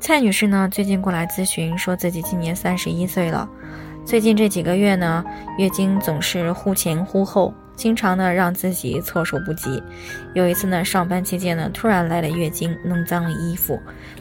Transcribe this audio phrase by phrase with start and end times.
[0.00, 3.48] 蔡女士呢，最近过来咨询，说自己今年三十一岁了，
[4.04, 5.24] 最近这几个月呢，
[5.58, 9.82] 月经总是忽前忽后，经常呢让自己措手不及。
[10.34, 13.78] 有一次呢，上班期间呢，突然来了月经，弄脏了衣服，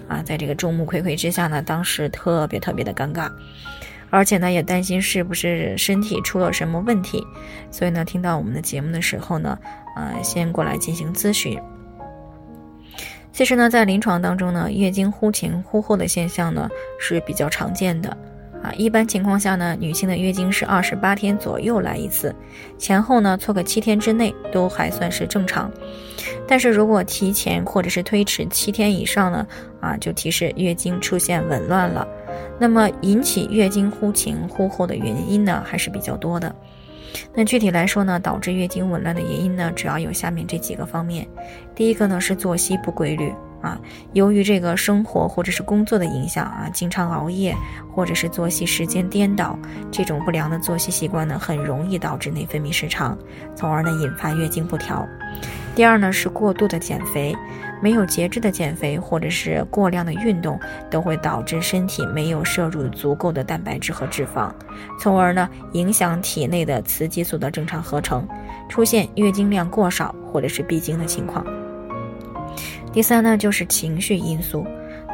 [0.07, 3.31] 啊，在这个众目睽睽之下呢，当时特别特别的尴尬，
[4.09, 7.23] 而且呢，也担心是不是身体出了什么问题，
[7.71, 9.57] 所以呢，听到我们的节目的时候呢，
[9.95, 11.57] 呃，先过来进行咨询。
[13.37, 16.67] 其实呢，在临床当中呢，月经忽前忽后的现象呢
[16.99, 18.09] 是比较常见的，
[18.63, 22.35] 啊，一般情况下呢，女性的月经是二十八天左右来一次，
[22.79, 25.71] 前后呢错个七天之内都还算是正常，
[26.47, 29.45] 但是如果提前或者是推迟七天以上呢，
[29.81, 32.07] 啊，就提示月经出现紊乱了。
[32.57, 36.55] 那么引起月经忽前忽后的原因呢，还是比较多的。
[37.33, 41.27] 那具体来说呢，导致月经紊乱的原因呢，主要有下面这几个方面。
[41.75, 43.79] 第一个呢是作息不规律啊，
[44.13, 47.55] 由于这个生活或者是工作的影响啊，经常熬夜
[47.93, 49.57] 或者是作息时间颠倒，
[49.91, 53.17] 这种不良的作息习惯呢，很容易导致内分泌失常，
[53.55, 55.07] 从而呢引发月经不调。
[55.77, 57.37] 第二呢是过度的减肥。
[57.79, 64.51] 没有节制的减肥，或者是过量的运动，都会导致身体没有摄入足够的蛋白质和脂肪，
[64.99, 68.27] 从而呢影响体内的雌激素的正常合成，
[68.67, 71.45] 出现月经量过少或者是闭经的情况。
[72.91, 74.65] 第三呢就是情绪因素，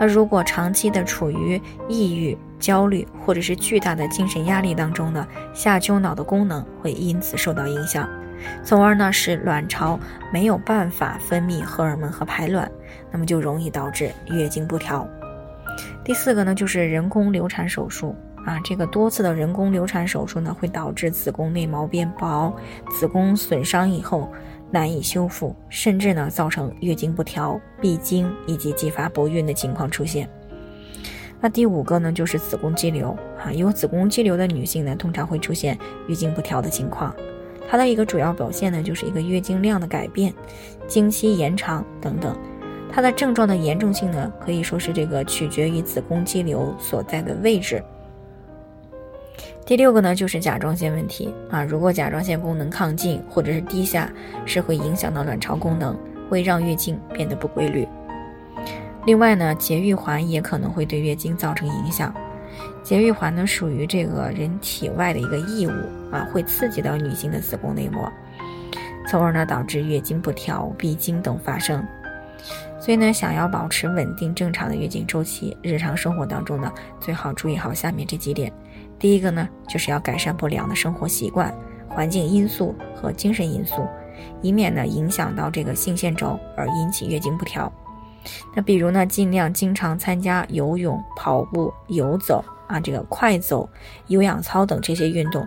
[0.04, 8.06] 那如果长期的处于抑郁、焦虑或者是巨大的精神压力当中呢，下丘脑的功能会因此受到影响。
[8.66, 9.98] 从而呢，使卵巢
[10.34, 12.70] 没有办法分泌荷尔蒙和排卵，
[13.14, 15.08] 那么就容易导致月经不调。
[16.04, 18.14] 第四个呢，就是人工流产手术
[18.46, 22.54] 啊，这个多次的人工流产手术呢，会导致子宫内膜变薄，
[22.92, 24.30] 子宫损伤以后
[24.74, 30.28] 难以修复，甚至呢，造成月经不调、闭经以及继发不孕的情况出现。
[31.40, 37.16] 那第五个呢，就是子宫肌瘤啊，有子宫肌瘤的女性呢，通常会出现月经不调的情况。
[37.70, 40.34] 它的一个主要表现呢，就是一个月经量的改变、
[40.88, 42.36] 经期延长等等。
[42.92, 47.84] 它的症状的严重性呢，可以说是这个取决于子宫肌瘤所在的位置。
[49.66, 54.12] 第六个呢，就是甲状腺问题啊，如果甲状腺功能亢进或者是低下，
[54.46, 55.98] 是会影响到卵巢功能，
[56.30, 57.88] 会让月经变得不规律。
[59.06, 62.14] 另外呢，节育环也可能会对月经造成影响。
[62.84, 65.72] 节育环呢，属于这个人体外的一个异物
[66.12, 68.12] 啊，会刺激到女性的子宫内膜，
[69.08, 71.84] 从而呢导致月经不调、闭经等发生。
[72.80, 78.52] 所以呢，想要保持稳定正常的月经周期，日常生活当中呢，最好注意好下面这几点。
[79.04, 81.54] 第一个呢，就是要改善不良的生活习惯、
[81.90, 83.86] 环境因素和精神因素，
[84.42, 87.70] 以免呢影响到这个性腺轴而引起月经不调。
[88.56, 93.68] 那比如呢，尽量经常参加游泳、跑步、游走啊，这个快走、
[94.08, 95.46] 有氧操等这些运动，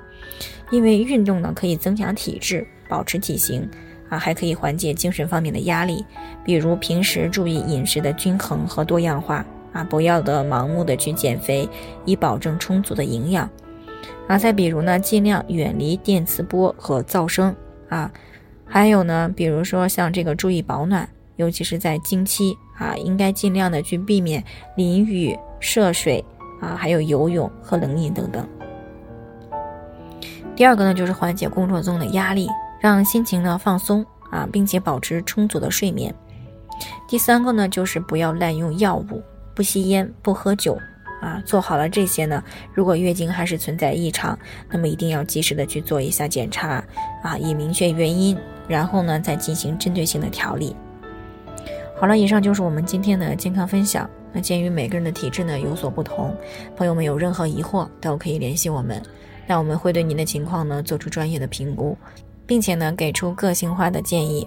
[0.70, 3.66] 因为运动呢可以增强体质、保持体型
[4.10, 6.04] 啊，还可以缓解精神方面的压力。
[6.44, 9.42] 比如平时注意饮食的均衡和多样化
[9.76, 11.68] 啊，不要的盲目的去减肥，
[12.06, 13.48] 以保证充足的营养。
[14.26, 17.54] 啊，再比如呢，尽量远离电磁波和噪声
[17.90, 18.10] 啊，
[18.64, 21.06] 还有呢，比如说像这个注意保暖。
[21.36, 24.42] 尤其是在经期啊，应该尽量的去避免
[24.74, 26.24] 淋雨、涉水
[26.62, 28.48] 啊，还有游泳、喝冷饮等等。
[30.56, 32.48] 第二个呢，就是缓解工作中的压力，
[32.80, 36.14] 让心情呢放松啊，并且保持充足的睡眠。
[37.06, 39.22] 第三个呢，就是不要滥用药物，
[39.56, 40.78] 不吸烟，不喝酒
[41.20, 41.42] 啊。
[41.44, 42.44] 做好了这些呢，
[42.74, 44.38] 如果月经还是存在异常，
[44.70, 46.84] 那么一定要及时的去做一下检查
[47.22, 48.36] 啊，以明确原因，
[48.68, 50.76] 然后呢再进行针对性的调理。
[51.98, 54.08] 好了，以上就是我们今天的健康分享。
[54.32, 56.36] 那鉴于每个人的体质呢有所不同，
[56.76, 59.02] 朋友们有任何疑惑都可以联系我们，
[59.46, 61.96] 那我们会对您的情况呢做出专业的评估，
[62.46, 64.46] 并且呢给出个性化的建议。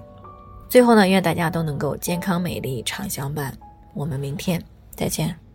[0.70, 3.52] 最后呢，愿大家都能够健康美丽常相伴。
[3.96, 4.64] 我们明天
[5.00, 5.49] 再见。